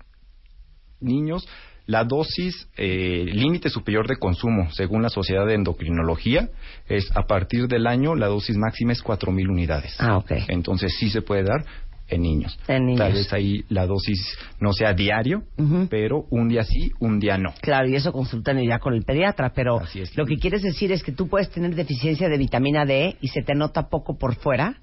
niños, 1.00 1.46
la 1.86 2.04
dosis 2.04 2.68
eh, 2.76 3.24
límite 3.26 3.68
superior 3.68 4.06
de 4.06 4.16
consumo, 4.16 4.70
según 4.70 5.02
la 5.02 5.08
Sociedad 5.08 5.46
de 5.46 5.54
Endocrinología, 5.54 6.48
es 6.88 7.10
a 7.16 7.22
partir 7.26 7.66
del 7.66 7.86
año 7.88 8.14
la 8.14 8.28
dosis 8.28 8.56
máxima 8.56 8.92
es 8.92 9.02
4.000 9.02 9.48
unidades. 9.50 9.96
Ah, 9.98 10.16
ok. 10.18 10.30
Entonces 10.48 10.94
sí 10.98 11.10
se 11.10 11.22
puede 11.22 11.42
dar 11.42 11.64
en 12.08 12.22
niños. 12.22 12.58
En 12.68 12.86
niños. 12.86 12.98
Tal 12.98 13.12
vez 13.12 13.32
ahí 13.32 13.64
la 13.68 13.86
dosis 13.86 14.36
no 14.60 14.72
sea 14.72 14.92
diario, 14.92 15.42
pero 15.88 16.26
un 16.30 16.48
día 16.48 16.62
sí, 16.64 16.90
un 17.00 17.18
día 17.18 17.38
no. 17.38 17.54
Claro, 17.60 17.88
y 17.88 17.96
eso 17.96 18.12
consultan 18.12 18.62
ya 18.62 18.78
con 18.78 18.94
el 18.94 19.04
pediatra, 19.04 19.52
pero 19.54 19.80
es. 19.80 20.16
lo 20.16 20.26
que 20.26 20.36
quieres 20.36 20.62
decir 20.62 20.92
es 20.92 21.02
que 21.02 21.12
tú 21.12 21.28
puedes 21.28 21.50
tener 21.50 21.74
deficiencia 21.74 22.28
de 22.28 22.38
vitamina 22.38 22.84
D 22.84 23.16
y 23.20 23.28
se 23.28 23.42
te 23.42 23.54
nota 23.54 23.88
poco 23.88 24.18
por 24.18 24.34
fuera. 24.36 24.76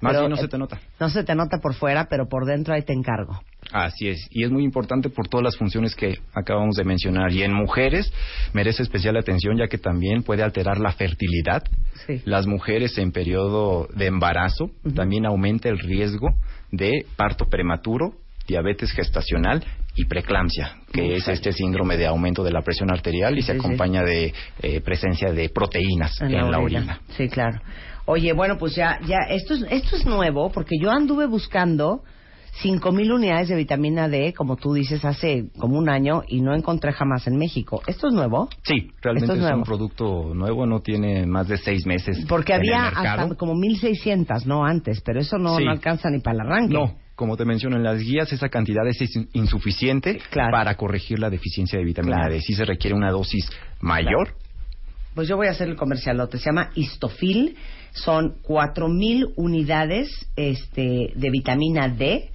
Más 0.00 0.12
pero, 0.12 0.24
bien 0.24 0.30
no 0.30 0.36
eh, 0.36 0.40
se 0.40 0.48
te 0.48 0.58
nota. 0.58 0.80
No 1.00 1.08
se 1.08 1.24
te 1.24 1.34
nota 1.34 1.58
por 1.58 1.74
fuera, 1.74 2.06
pero 2.10 2.28
por 2.28 2.44
dentro 2.44 2.74
ahí 2.74 2.82
te 2.82 2.92
encargo. 2.92 3.40
Así 3.72 4.08
es, 4.08 4.28
y 4.30 4.44
es 4.44 4.50
muy 4.50 4.62
importante 4.62 5.08
por 5.08 5.26
todas 5.26 5.42
las 5.42 5.56
funciones 5.56 5.94
que 5.94 6.18
acabamos 6.34 6.76
de 6.76 6.84
mencionar. 6.84 7.32
Y 7.32 7.42
en 7.42 7.54
mujeres 7.54 8.12
merece 8.52 8.82
especial 8.82 9.16
atención 9.16 9.56
ya 9.56 9.68
que 9.68 9.78
también 9.78 10.22
puede 10.22 10.42
alterar 10.42 10.78
la 10.78 10.92
fertilidad. 10.92 11.64
Sí. 12.06 12.20
Las 12.26 12.46
mujeres 12.46 12.98
en 12.98 13.10
periodo 13.10 13.88
de 13.94 14.06
embarazo 14.06 14.70
también 14.94 15.24
aumenta 15.24 15.68
el 15.70 15.78
riesgo 15.78 16.28
de 16.70 17.06
parto 17.16 17.46
prematuro, 17.46 18.14
diabetes 18.46 18.92
gestacional 18.92 19.64
y 19.94 20.04
preeclampsia, 20.04 20.76
que 20.92 21.16
es 21.16 21.26
este 21.26 21.52
síndrome 21.52 21.96
de 21.96 22.06
aumento 22.06 22.44
de 22.44 22.52
la 22.52 22.62
presión 22.62 22.90
arterial 22.92 23.38
y 23.38 23.42
se 23.42 23.52
sí. 23.52 23.58
acompaña 23.58 24.02
de 24.02 24.32
eh, 24.62 24.80
presencia 24.80 25.32
de 25.32 25.48
proteínas 25.48 26.20
en, 26.20 26.50
la, 26.50 26.58
orina. 26.58 27.00
Sí, 27.16 27.28
claro. 27.28 27.60
Oye, 28.04 28.32
bueno, 28.32 28.56
pues 28.58 28.74
ya, 28.76 29.00
ya, 29.06 29.18
esto 29.30 29.54
es, 29.54 29.64
esto 29.70 29.96
es 29.96 30.06
nuevo 30.06 30.50
porque 30.52 30.76
yo 30.80 30.90
anduve 30.90 31.26
buscando 31.26 32.02
5.000 32.62 33.12
unidades 33.12 33.48
de 33.48 33.54
vitamina 33.56 34.08
D, 34.08 34.32
como 34.32 34.56
tú 34.56 34.72
dices, 34.72 35.04
hace 35.04 35.46
como 35.58 35.76
un 35.78 35.88
año 35.90 36.22
y 36.26 36.40
no 36.40 36.54
encontré 36.54 36.92
jamás 36.92 37.26
en 37.26 37.36
México. 37.36 37.82
¿Esto 37.86 38.08
es 38.08 38.14
nuevo? 38.14 38.48
Sí, 38.62 38.90
realmente 39.02 39.34
es, 39.34 39.52
un 39.52 39.62
producto 39.62 40.32
nuevo, 40.34 40.64
no 40.66 40.80
tiene 40.80 41.26
más 41.26 41.48
de 41.48 41.58
seis 41.58 41.84
meses. 41.86 42.24
Porque 42.28 42.54
en 42.54 42.60
había 42.60 42.88
hasta 42.88 43.34
como 43.36 43.52
1.600, 43.54 44.46
¿no? 44.46 44.64
Antes, 44.64 45.00
pero 45.02 45.20
eso 45.20 45.36
no, 45.38 45.56
Sí. 45.56 45.64
no 45.64 45.70
alcanza 45.70 46.08
ni 46.10 46.20
para 46.20 46.34
el 46.36 46.40
arranque. 46.42 46.72
No, 46.74 46.94
como 47.14 47.36
te 47.36 47.44
menciono 47.44 47.76
en 47.76 47.82
las 47.82 47.98
guías, 48.00 48.32
esa 48.32 48.48
cantidad 48.48 48.86
es 48.88 49.00
ins- 49.00 49.28
insuficiente 49.34 50.18
Claro. 50.30 50.52
para 50.52 50.76
corregir 50.76 51.18
la 51.18 51.28
deficiencia 51.28 51.78
de 51.78 51.84
vitamina 51.84 52.16
Claro. 52.16 52.32
D. 52.34 52.40
Sí 52.40 52.54
se 52.54 52.64
requiere 52.64 52.96
una 52.96 53.10
dosis 53.10 53.50
mayor. 53.80 54.34
Pues 55.14 55.28
yo 55.28 55.36
voy 55.36 55.46
a 55.46 55.50
hacer 55.50 55.68
el 55.68 55.76
comercialote. 55.76 56.38
Se 56.38 56.44
llama 56.46 56.70
Histofil. 56.74 57.56
Son 57.92 58.36
4.000 58.42 59.32
unidades 59.36 60.10
este, 60.36 61.12
de 61.14 61.30
vitamina 61.30 61.88
D 61.88 62.30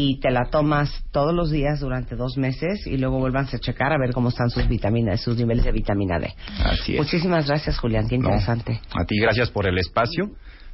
y 0.00 0.20
te 0.20 0.30
la 0.30 0.44
tomas 0.44 1.02
todos 1.10 1.34
los 1.34 1.50
días 1.50 1.80
durante 1.80 2.14
dos 2.14 2.36
meses 2.36 2.86
y 2.86 2.96
luego 2.98 3.18
vuelvan 3.18 3.46
a 3.52 3.58
checar 3.58 3.92
a 3.92 3.98
ver 3.98 4.12
cómo 4.12 4.28
están 4.28 4.48
sus 4.48 4.68
vitaminas, 4.68 5.20
sus 5.20 5.36
niveles 5.36 5.64
de 5.64 5.72
vitamina 5.72 6.20
D. 6.20 6.32
Así 6.64 6.92
es. 6.94 6.98
Muchísimas 7.00 7.48
gracias, 7.48 7.76
Julián. 7.78 8.06
Qué 8.08 8.16
No, 8.16 8.28
interesante. 8.28 8.80
a 8.94 9.04
ti 9.04 9.18
gracias 9.20 9.50
por 9.50 9.66
el 9.66 9.76
espacio 9.78 10.30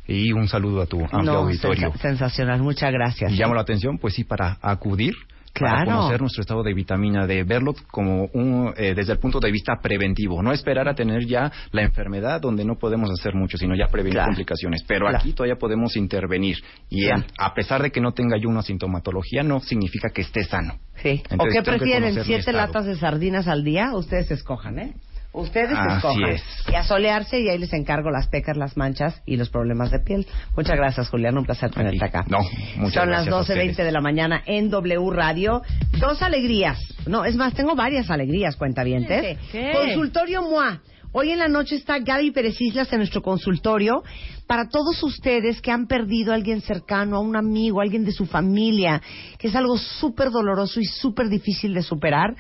y 0.06 0.30
un 0.32 0.46
saludo 0.46 0.82
a 0.82 0.86
tu 0.86 1.00
amplio 1.00 1.22
No, 1.22 1.32
auditorio. 1.38 1.90
sensa- 1.92 2.02
sensacional. 2.02 2.60
Muchas 2.62 2.92
gracias. 2.92 3.32
Y 3.32 3.36
llamo 3.36 3.54
la 3.54 3.62
atención, 3.62 3.96
pues 3.98 4.12
sí, 4.14 4.24
para 4.24 4.58
acudir, 4.60 5.14
Claro. 5.54 5.84
para 5.86 5.96
conocer 5.98 6.20
nuestro 6.20 6.40
estado 6.40 6.62
de 6.64 6.74
vitamina 6.74 7.26
D, 7.28 7.44
verlo 7.44 7.74
como 7.90 8.24
un, 8.32 8.74
eh, 8.76 8.92
desde 8.94 9.12
el 9.12 9.18
punto 9.20 9.38
de 9.38 9.52
vista 9.52 9.74
preventivo, 9.80 10.42
no 10.42 10.52
esperar 10.52 10.88
a 10.88 10.94
tener 10.94 11.24
ya 11.26 11.50
la 11.70 11.82
enfermedad 11.82 12.40
donde 12.40 12.64
no 12.64 12.74
podemos 12.76 13.08
hacer 13.10 13.34
mucho, 13.36 13.56
sino 13.56 13.76
ya 13.76 13.86
prevenir 13.86 14.14
Claro. 14.14 14.30
complicaciones. 14.30 14.82
Pero 14.86 15.06
Claro. 15.06 15.18
aquí 15.18 15.32
todavía 15.32 15.54
podemos 15.56 15.96
intervenir 15.96 16.56
y 16.90 17.04
el- 17.04 17.24
a 17.38 17.54
pesar 17.54 17.82
de 17.82 17.90
que 17.92 18.00
no 18.00 18.10
tenga 18.12 18.36
yo 18.36 18.48
una 18.48 18.62
sintomatología, 18.62 19.44
no 19.44 19.60
significa 19.60 20.08
que 20.10 20.22
esté 20.22 20.42
sano. 20.42 20.74
Sí. 20.96 21.22
¿O 21.30 21.32
Entonces, 21.34 21.54
qué 21.54 21.62
prefieren? 21.62 22.24
¿Siete 22.24 22.52
latas 22.52 22.86
de 22.86 22.96
sardinas 22.96 23.46
al 23.46 23.62
día? 23.62 23.94
Ustedes 23.94 24.30
escojan, 24.32 24.78
¿eh? 24.80 24.94
Ustedes 25.34 25.76
Así 25.76 25.96
escojan. 25.96 26.30
es. 26.30 26.42
Y 26.70 26.74
a 26.76 26.84
solearse 26.84 27.40
y 27.40 27.48
ahí 27.48 27.58
les 27.58 27.72
encargo 27.72 28.10
las 28.10 28.28
pecas, 28.28 28.56
las 28.56 28.76
manchas 28.76 29.20
y 29.26 29.36
los 29.36 29.50
problemas 29.50 29.90
de 29.90 29.98
piel. 29.98 30.26
Muchas 30.56 30.76
gracias, 30.76 31.08
Julián. 31.10 31.36
Un 31.36 31.44
placer 31.44 31.70
tenerte 31.70 32.04
acá. 32.04 32.24
No, 32.28 32.38
muchas 32.76 32.94
Son 33.02 33.10
las 33.10 33.26
gracias 33.26 33.50
a 33.50 33.54
12.20 33.54 33.70
ustedes. 33.70 33.76
de 33.86 33.92
la 33.92 34.00
mañana 34.00 34.42
en 34.46 34.70
W 34.70 35.10
Radio. 35.10 35.62
Dos 35.98 36.22
alegrías. 36.22 36.78
No, 37.06 37.24
es 37.24 37.34
más, 37.36 37.52
tengo 37.52 37.74
varias 37.74 38.10
alegrías, 38.10 38.56
cuentavientes. 38.56 39.38
¿Qué? 39.50 39.72
Consultorio 39.74 40.42
MOA. 40.42 40.80
Hoy 41.16 41.30
en 41.30 41.38
la 41.38 41.46
noche 41.46 41.76
está 41.76 41.98
Gaby 42.00 42.32
Pérez 42.32 42.60
Islas 42.60 42.92
en 42.92 42.98
nuestro 42.98 43.22
consultorio 43.22 44.02
para 44.48 44.68
todos 44.68 45.00
ustedes 45.04 45.60
que 45.60 45.70
han 45.70 45.86
perdido 45.86 46.32
a 46.32 46.34
alguien 46.34 46.60
cercano, 46.60 47.16
a 47.16 47.20
un 47.20 47.36
amigo, 47.36 47.78
a 47.78 47.84
alguien 47.84 48.04
de 48.04 48.10
su 48.10 48.26
familia, 48.26 49.00
que 49.38 49.46
es 49.46 49.54
algo 49.54 49.78
súper 49.78 50.30
doloroso 50.30 50.80
y 50.80 50.84
súper 50.84 51.28
difícil 51.28 51.72
de 51.72 51.82
superar. 51.82 52.34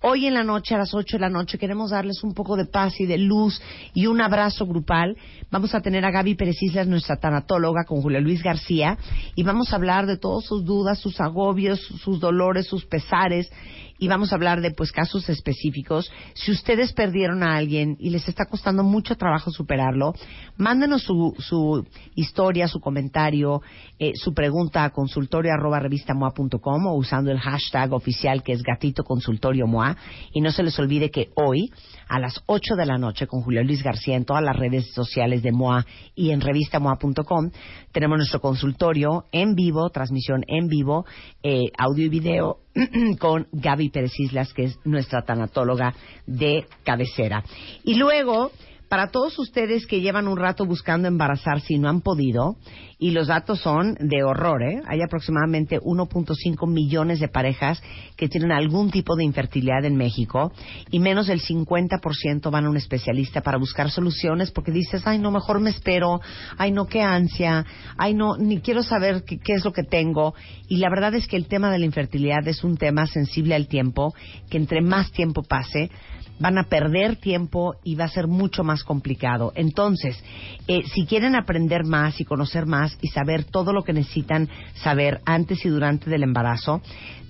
Hoy 0.00 0.26
en 0.26 0.34
la 0.34 0.44
noche, 0.44 0.76
a 0.76 0.78
las 0.78 0.94
8 0.94 1.16
de 1.16 1.20
la 1.22 1.28
noche, 1.28 1.58
queremos 1.58 1.90
darles 1.90 2.22
un 2.22 2.32
poco 2.32 2.56
de 2.56 2.66
paz 2.66 3.00
y 3.00 3.06
de 3.06 3.18
luz 3.18 3.60
y 3.94 4.06
un 4.06 4.20
abrazo 4.20 4.64
grupal. 4.64 5.16
Vamos 5.50 5.74
a 5.74 5.80
tener 5.80 6.04
a 6.04 6.12
Gaby 6.12 6.36
Pérez 6.36 6.62
Islas, 6.62 6.86
nuestra 6.86 7.16
tanatóloga, 7.16 7.82
con 7.84 8.00
Julio 8.00 8.20
Luis 8.20 8.40
García, 8.40 8.96
y 9.34 9.42
vamos 9.42 9.72
a 9.72 9.76
hablar 9.76 10.06
de 10.06 10.16
todas 10.16 10.44
sus 10.44 10.64
dudas, 10.64 11.00
sus 11.00 11.20
agobios, 11.20 11.80
sus 11.80 12.20
dolores, 12.20 12.68
sus 12.68 12.86
pesares, 12.86 13.50
y 13.98 14.08
vamos 14.08 14.32
a 14.32 14.36
hablar 14.36 14.60
de 14.60 14.70
pues 14.70 14.92
casos 14.92 15.28
específicos. 15.28 16.10
Si 16.34 16.52
ustedes 16.52 16.92
perdieron 16.92 17.42
a 17.42 17.56
alguien 17.56 17.96
y 17.98 18.10
les 18.10 18.28
está 18.28 18.46
costando 18.46 18.84
mucho 18.84 19.16
trabajo 19.16 19.50
superarlo, 19.50 20.14
mándenos 20.56 21.02
su, 21.02 21.34
su 21.38 21.86
historia, 22.14 22.68
su 22.68 22.80
comentario, 22.80 23.60
eh, 23.98 24.12
su 24.14 24.32
pregunta 24.32 24.84
a 24.84 24.90
consultorio 24.90 25.52
arroba 25.52 25.80
revistamoa.com 25.80 26.86
o 26.86 26.94
usando 26.94 27.30
el 27.30 27.40
hashtag 27.40 27.92
oficial 27.92 28.42
que 28.42 28.52
es 28.52 28.62
gatito 28.62 29.02
consultorio 29.02 29.66
moa. 29.66 29.96
Y 30.32 30.40
no 30.40 30.52
se 30.52 30.62
les 30.62 30.78
olvide 30.78 31.10
que 31.10 31.30
hoy, 31.34 31.72
a 32.08 32.20
las 32.20 32.40
8 32.46 32.76
de 32.76 32.86
la 32.86 32.98
noche, 32.98 33.26
con 33.26 33.42
Julio 33.42 33.64
Luis 33.64 33.82
García 33.82 34.16
en 34.16 34.24
todas 34.24 34.42
las 34.42 34.56
redes 34.56 34.92
sociales 34.92 35.42
de 35.42 35.52
MOA 35.52 35.84
y 36.14 36.30
en 36.30 36.40
revistamoa.com, 36.40 37.50
tenemos 37.92 38.18
nuestro 38.18 38.40
consultorio 38.40 39.24
en 39.32 39.54
vivo, 39.54 39.90
transmisión 39.90 40.44
en 40.46 40.68
vivo, 40.68 41.04
eh, 41.42 41.70
audio 41.76 42.06
y 42.06 42.08
video 42.08 42.58
con 43.18 43.48
Gaby 43.52 43.87
Pérez 43.90 44.18
Islas, 44.18 44.52
que 44.52 44.64
es 44.64 44.78
nuestra 44.84 45.22
tanatóloga 45.22 45.94
de 46.26 46.66
cabecera. 46.84 47.42
Y 47.84 47.94
luego, 47.94 48.50
para 48.88 49.08
todos 49.10 49.38
ustedes 49.38 49.86
que 49.86 50.00
llevan 50.00 50.28
un 50.28 50.38
rato 50.38 50.64
buscando 50.64 51.08
embarazarse 51.08 51.74
y 51.74 51.78
no 51.78 51.88
han 51.88 52.00
podido, 52.00 52.56
y 52.98 53.12
los 53.12 53.28
datos 53.28 53.60
son 53.60 53.94
de 54.00 54.24
horror, 54.24 54.62
¿eh? 54.62 54.82
Hay 54.86 55.02
aproximadamente 55.02 55.78
1.5 55.78 56.68
millones 56.68 57.20
de 57.20 57.28
parejas 57.28 57.80
que 58.16 58.28
tienen 58.28 58.50
algún 58.50 58.90
tipo 58.90 59.14
de 59.14 59.24
infertilidad 59.24 59.84
en 59.84 59.96
México 59.96 60.52
y 60.90 60.98
menos 60.98 61.28
del 61.28 61.40
50% 61.40 62.50
van 62.50 62.64
a 62.64 62.70
un 62.70 62.76
especialista 62.76 63.40
para 63.40 63.58
buscar 63.58 63.90
soluciones 63.90 64.50
porque 64.50 64.72
dices, 64.72 65.06
ay, 65.06 65.18
no, 65.18 65.30
mejor 65.30 65.60
me 65.60 65.70
espero, 65.70 66.20
ay, 66.56 66.72
no, 66.72 66.86
qué 66.86 67.02
ansia, 67.02 67.64
ay, 67.96 68.14
no, 68.14 68.36
ni 68.36 68.60
quiero 68.60 68.82
saber 68.82 69.22
qué, 69.24 69.38
qué 69.38 69.54
es 69.54 69.64
lo 69.64 69.72
que 69.72 69.84
tengo. 69.84 70.34
Y 70.66 70.78
la 70.78 70.90
verdad 70.90 71.14
es 71.14 71.28
que 71.28 71.36
el 71.36 71.46
tema 71.46 71.70
de 71.70 71.78
la 71.78 71.86
infertilidad 71.86 72.46
es 72.48 72.64
un 72.64 72.76
tema 72.76 73.06
sensible 73.06 73.54
al 73.54 73.68
tiempo, 73.68 74.12
que 74.50 74.56
entre 74.56 74.80
más 74.80 75.12
tiempo 75.12 75.42
pase, 75.42 75.90
van 76.38 76.58
a 76.58 76.64
perder 76.64 77.16
tiempo 77.16 77.74
y 77.84 77.94
va 77.94 78.04
a 78.04 78.08
ser 78.08 78.26
mucho 78.26 78.64
más 78.64 78.84
complicado. 78.84 79.52
Entonces, 79.54 80.22
eh, 80.66 80.82
si 80.94 81.06
quieren 81.06 81.34
aprender 81.34 81.84
más 81.84 82.20
y 82.20 82.24
conocer 82.24 82.66
más 82.66 82.96
y 83.00 83.08
saber 83.08 83.44
todo 83.44 83.72
lo 83.72 83.82
que 83.82 83.92
necesitan 83.92 84.48
saber 84.74 85.20
antes 85.24 85.64
y 85.64 85.68
durante 85.68 86.10
del 86.10 86.22
embarazo, 86.22 86.80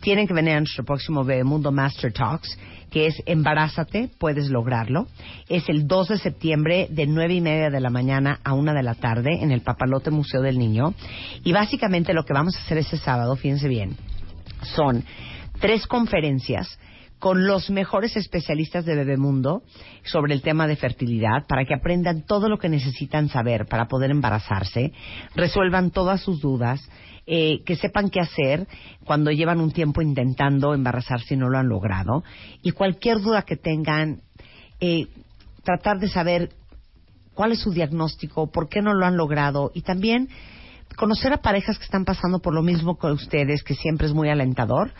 tienen 0.00 0.26
que 0.26 0.34
venir 0.34 0.54
a 0.54 0.60
nuestro 0.60 0.84
próximo 0.84 1.24
Bebemundo 1.24 1.72
Master 1.72 2.12
Talks, 2.12 2.58
que 2.90 3.06
es 3.06 3.22
Embarázate, 3.26 4.10
puedes 4.18 4.48
lograrlo. 4.48 5.06
Es 5.48 5.68
el 5.68 5.86
2 5.86 6.08
de 6.08 6.18
septiembre 6.18 6.88
de 6.90 7.06
nueve 7.06 7.34
y 7.34 7.40
media 7.40 7.70
de 7.70 7.80
la 7.80 7.90
mañana 7.90 8.40
a 8.44 8.54
una 8.54 8.72
de 8.72 8.82
la 8.82 8.94
tarde 8.94 9.42
en 9.42 9.50
el 9.50 9.60
Papalote 9.60 10.10
Museo 10.10 10.40
del 10.40 10.58
Niño. 10.58 10.94
Y 11.44 11.52
básicamente 11.52 12.14
lo 12.14 12.24
que 12.24 12.32
vamos 12.32 12.56
a 12.56 12.60
hacer 12.60 12.78
ese 12.78 12.96
sábado, 12.96 13.36
fíjense 13.36 13.68
bien, 13.68 13.96
son 14.62 15.04
tres 15.60 15.86
conferencias 15.86 16.78
con 17.18 17.46
los 17.46 17.70
mejores 17.70 18.16
especialistas 18.16 18.84
de 18.84 18.94
Bebemundo 18.94 19.62
sobre 20.04 20.34
el 20.34 20.42
tema 20.42 20.66
de 20.66 20.76
fertilidad 20.76 21.46
para 21.48 21.64
que 21.64 21.74
aprendan 21.74 22.22
todo 22.22 22.48
lo 22.48 22.58
que 22.58 22.68
necesitan 22.68 23.28
saber 23.28 23.66
para 23.66 23.88
poder 23.88 24.10
embarazarse, 24.10 24.92
resuelvan 25.34 25.90
todas 25.90 26.20
sus 26.20 26.40
dudas, 26.40 26.80
eh, 27.26 27.62
que 27.64 27.76
sepan 27.76 28.08
qué 28.08 28.20
hacer 28.20 28.66
cuando 29.04 29.30
llevan 29.30 29.60
un 29.60 29.72
tiempo 29.72 30.00
intentando 30.00 30.74
embarazarse 30.74 31.34
y 31.34 31.36
no 31.36 31.48
lo 31.48 31.58
han 31.58 31.68
logrado, 31.68 32.22
y 32.62 32.70
cualquier 32.70 33.20
duda 33.20 33.42
que 33.42 33.56
tengan, 33.56 34.22
eh, 34.80 35.08
tratar 35.64 35.98
de 35.98 36.08
saber 36.08 36.50
cuál 37.34 37.52
es 37.52 37.60
su 37.60 37.72
diagnóstico, 37.72 38.50
por 38.50 38.68
qué 38.68 38.80
no 38.80 38.94
lo 38.94 39.04
han 39.04 39.16
logrado, 39.16 39.70
y 39.74 39.82
también 39.82 40.28
conocer 40.96 41.32
a 41.32 41.42
parejas 41.42 41.78
que 41.78 41.84
están 41.84 42.04
pasando 42.04 42.38
por 42.38 42.54
lo 42.54 42.62
mismo 42.62 42.98
que 42.98 43.08
ustedes, 43.08 43.62
que 43.62 43.74
siempre 43.74 44.06
es 44.06 44.14
muy 44.14 44.30
alentador 44.30 44.92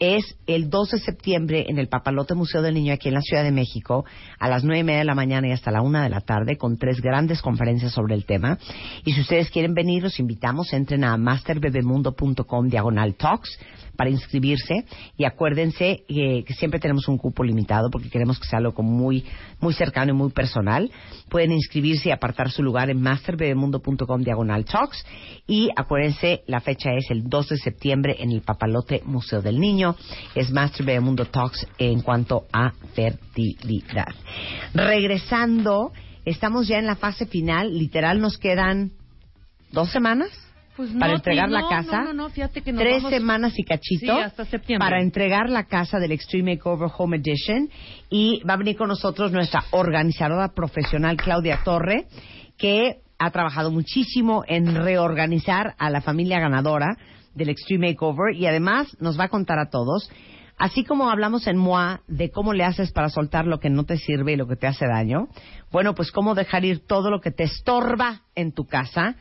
es 0.00 0.34
el 0.46 0.70
2 0.70 0.92
de 0.92 0.98
septiembre 0.98 1.66
en 1.68 1.78
el 1.78 1.88
Papalote 1.88 2.34
Museo 2.34 2.62
del 2.62 2.72
Niño 2.72 2.94
aquí 2.94 3.08
en 3.08 3.14
la 3.14 3.20
Ciudad 3.20 3.44
de 3.44 3.52
México 3.52 4.06
a 4.38 4.48
las 4.48 4.64
nueve 4.64 4.80
y 4.80 4.84
media 4.84 5.00
de 5.00 5.04
la 5.04 5.14
mañana 5.14 5.46
y 5.46 5.52
hasta 5.52 5.70
la 5.70 5.82
una 5.82 6.02
de 6.02 6.08
la 6.08 6.22
tarde 6.22 6.56
con 6.56 6.78
tres 6.78 7.02
grandes 7.02 7.42
conferencias 7.42 7.92
sobre 7.92 8.14
el 8.14 8.24
tema. 8.24 8.58
Y 9.04 9.12
si 9.12 9.20
ustedes 9.20 9.50
quieren 9.50 9.74
venir, 9.74 10.02
los 10.02 10.18
invitamos, 10.18 10.72
entren 10.72 11.04
a 11.04 11.18
masterbebemundo.com 11.18 12.68
diagonal 12.68 13.14
talks 13.14 13.58
para 14.00 14.08
inscribirse 14.08 14.86
y 15.18 15.24
acuérdense 15.26 16.04
eh, 16.08 16.42
que 16.44 16.54
siempre 16.54 16.80
tenemos 16.80 17.06
un 17.06 17.18
cupo 17.18 17.44
limitado 17.44 17.90
porque 17.90 18.08
queremos 18.08 18.40
que 18.40 18.48
sea 18.48 18.58
algo 18.58 18.82
muy 18.82 19.26
muy 19.60 19.74
cercano 19.74 20.12
y 20.12 20.16
muy 20.16 20.30
personal. 20.30 20.90
Pueden 21.28 21.52
inscribirse 21.52 22.08
y 22.08 22.12
apartar 22.12 22.50
su 22.50 22.62
lugar 22.62 22.88
en 22.88 23.02
masterbebemundo.com 23.02 24.22
diagonal 24.22 24.64
talks 24.64 25.04
y 25.46 25.68
acuérdense 25.76 26.42
la 26.46 26.60
fecha 26.60 26.94
es 26.94 27.10
el 27.10 27.24
2 27.24 27.50
de 27.50 27.56
septiembre 27.58 28.16
en 28.20 28.32
el 28.32 28.40
Papalote 28.40 29.02
Museo 29.04 29.42
del 29.42 29.60
Niño. 29.60 29.89
Es 30.34 30.50
Master 30.50 30.84
Bebemundo 30.86 31.24
Talks 31.26 31.66
en 31.78 32.00
cuanto 32.02 32.44
a 32.52 32.72
fertilidad. 32.94 34.08
Regresando, 34.74 35.92
estamos 36.24 36.68
ya 36.68 36.78
en 36.78 36.86
la 36.86 36.96
fase 36.96 37.26
final, 37.26 37.76
literal 37.78 38.20
nos 38.20 38.38
quedan 38.38 38.90
dos 39.72 39.90
semanas 39.90 40.30
Pues 40.76 40.92
no, 40.92 41.00
para 41.00 41.14
entregar 41.14 41.48
la 41.50 41.68
casa. 41.68 42.12
No, 42.12 42.28
fíjate 42.30 42.62
que 42.62 42.72
tres 42.72 42.96
vamos- 43.02 43.10
semanas 43.10 43.52
y 43.58 43.64
cachito 43.64 44.16
Sí, 44.16 44.20
hasta 44.22 44.44
septiembre. 44.46 44.86
para 44.88 45.02
entregar 45.02 45.48
la 45.50 45.64
casa 45.64 45.98
del 45.98 46.12
Extreme 46.12 46.56
Makeover 46.56 46.88
Home 46.96 47.18
Edition 47.18 47.68
y 48.08 48.42
va 48.48 48.54
a 48.54 48.56
venir 48.56 48.76
con 48.76 48.88
nosotros 48.88 49.30
nuestra 49.32 49.64
organizadora 49.70 50.48
profesional 50.54 51.16
Claudia 51.16 51.60
Torre 51.64 52.06
que 52.56 52.96
ha 53.18 53.30
trabajado 53.30 53.70
muchísimo 53.70 54.44
en 54.48 54.74
reorganizar 54.74 55.74
a 55.78 55.90
la 55.90 56.00
familia 56.00 56.40
ganadora 56.40 56.96
del 57.34 57.50
Extreme 57.50 57.88
Makeover 57.88 58.34
y 58.34 58.46
además 58.46 58.96
nos 59.00 59.18
va 59.18 59.24
a 59.24 59.28
contar 59.28 59.58
a 59.58 59.70
todos 59.70 60.10
Así 60.60 60.84
como 60.84 61.08
hablamos 61.08 61.46
en 61.46 61.56
MOA 61.56 62.02
de 62.06 62.30
cómo 62.30 62.52
le 62.52 62.64
haces 62.64 62.92
para 62.92 63.08
soltar 63.08 63.46
lo 63.46 63.60
que 63.60 63.70
no 63.70 63.84
te 63.84 63.96
sirve 63.96 64.32
y 64.32 64.36
lo 64.36 64.46
que 64.46 64.56
te 64.56 64.66
hace 64.66 64.86
daño, 64.86 65.28
bueno, 65.72 65.94
pues 65.94 66.12
cómo 66.12 66.34
dejar 66.34 66.66
ir 66.66 66.86
todo 66.86 67.10
lo 67.10 67.22
que 67.22 67.30
te 67.30 67.44
estorba 67.44 68.20
en 68.34 68.52
tu 68.52 68.66
casa 68.66 69.16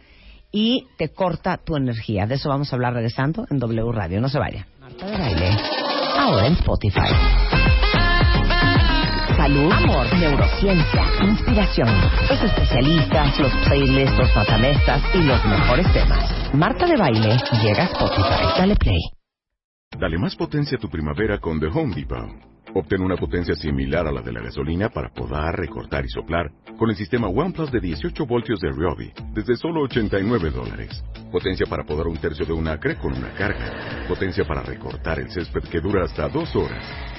y 0.52 0.88
te 0.98 1.14
corta 1.14 1.58
tu 1.64 1.78
energía. 1.78 2.28
De 2.28 2.36
eso 2.36 2.50
vamos 2.50 2.74
a 2.74 2.76
hablar 2.76 2.94
regresando 2.94 3.48
en 3.50 3.58
W 3.58 3.90
Radio. 3.94 4.20
No 4.20 4.28
se 4.28 4.38
vaya. 4.38 4.68
Marta 4.82 5.06
de 5.06 5.18
baile. 5.18 5.58
Ahora 6.18 6.46
en 6.46 6.54
Spotify. 6.56 7.49
Salud, 9.50 9.72
amor, 9.72 10.06
neurociencia, 10.20 11.04
inspiración, 11.24 11.90
los 12.30 12.40
especialistas, 12.40 13.40
los 13.40 13.52
playlists, 13.66 14.16
los 14.20 14.36
matamestas 14.36 15.02
y 15.16 15.24
los 15.24 15.44
mejores 15.44 15.92
temas. 15.92 16.54
Marta 16.54 16.86
de 16.86 16.96
baile 16.96 17.36
llega 17.64 17.86
a 17.86 17.86
Spotify. 17.86 18.60
Dale 18.60 18.76
play. 18.76 19.02
Dale 20.00 20.20
más 20.20 20.36
potencia 20.36 20.78
a 20.78 20.80
tu 20.80 20.88
primavera 20.88 21.40
con 21.40 21.60
The 21.60 21.66
Home 21.66 21.96
Depot. 21.96 22.30
Obtén 22.76 23.02
una 23.02 23.16
potencia 23.16 23.56
similar 23.56 24.06
a 24.06 24.12
la 24.12 24.22
de 24.22 24.32
la 24.32 24.42
gasolina 24.42 24.90
para 24.90 25.10
podar, 25.10 25.58
recortar 25.58 26.06
y 26.06 26.10
soplar 26.10 26.52
con 26.78 26.92
el 26.92 26.96
sistema 26.96 27.28
OnePlus 27.28 27.72
de 27.72 27.80
18 27.80 28.28
voltios 28.28 28.60
de 28.60 28.70
Ryobi 28.70 29.12
desde 29.34 29.56
solo 29.56 29.82
89 29.82 30.52
dólares. 30.52 31.04
Potencia 31.32 31.66
para 31.66 31.84
podar 31.86 32.06
un 32.06 32.18
tercio 32.18 32.46
de 32.46 32.54
un 32.54 32.68
acre 32.68 32.98
con 32.98 33.14
una 33.14 33.34
carga. 33.34 34.06
Potencia 34.08 34.46
para 34.46 34.62
recortar 34.62 35.20
el 35.20 35.32
césped 35.32 35.64
que 35.72 35.82
dura 35.82 36.06
hasta 36.06 36.30
dos 36.30 36.56
horas. 36.56 37.19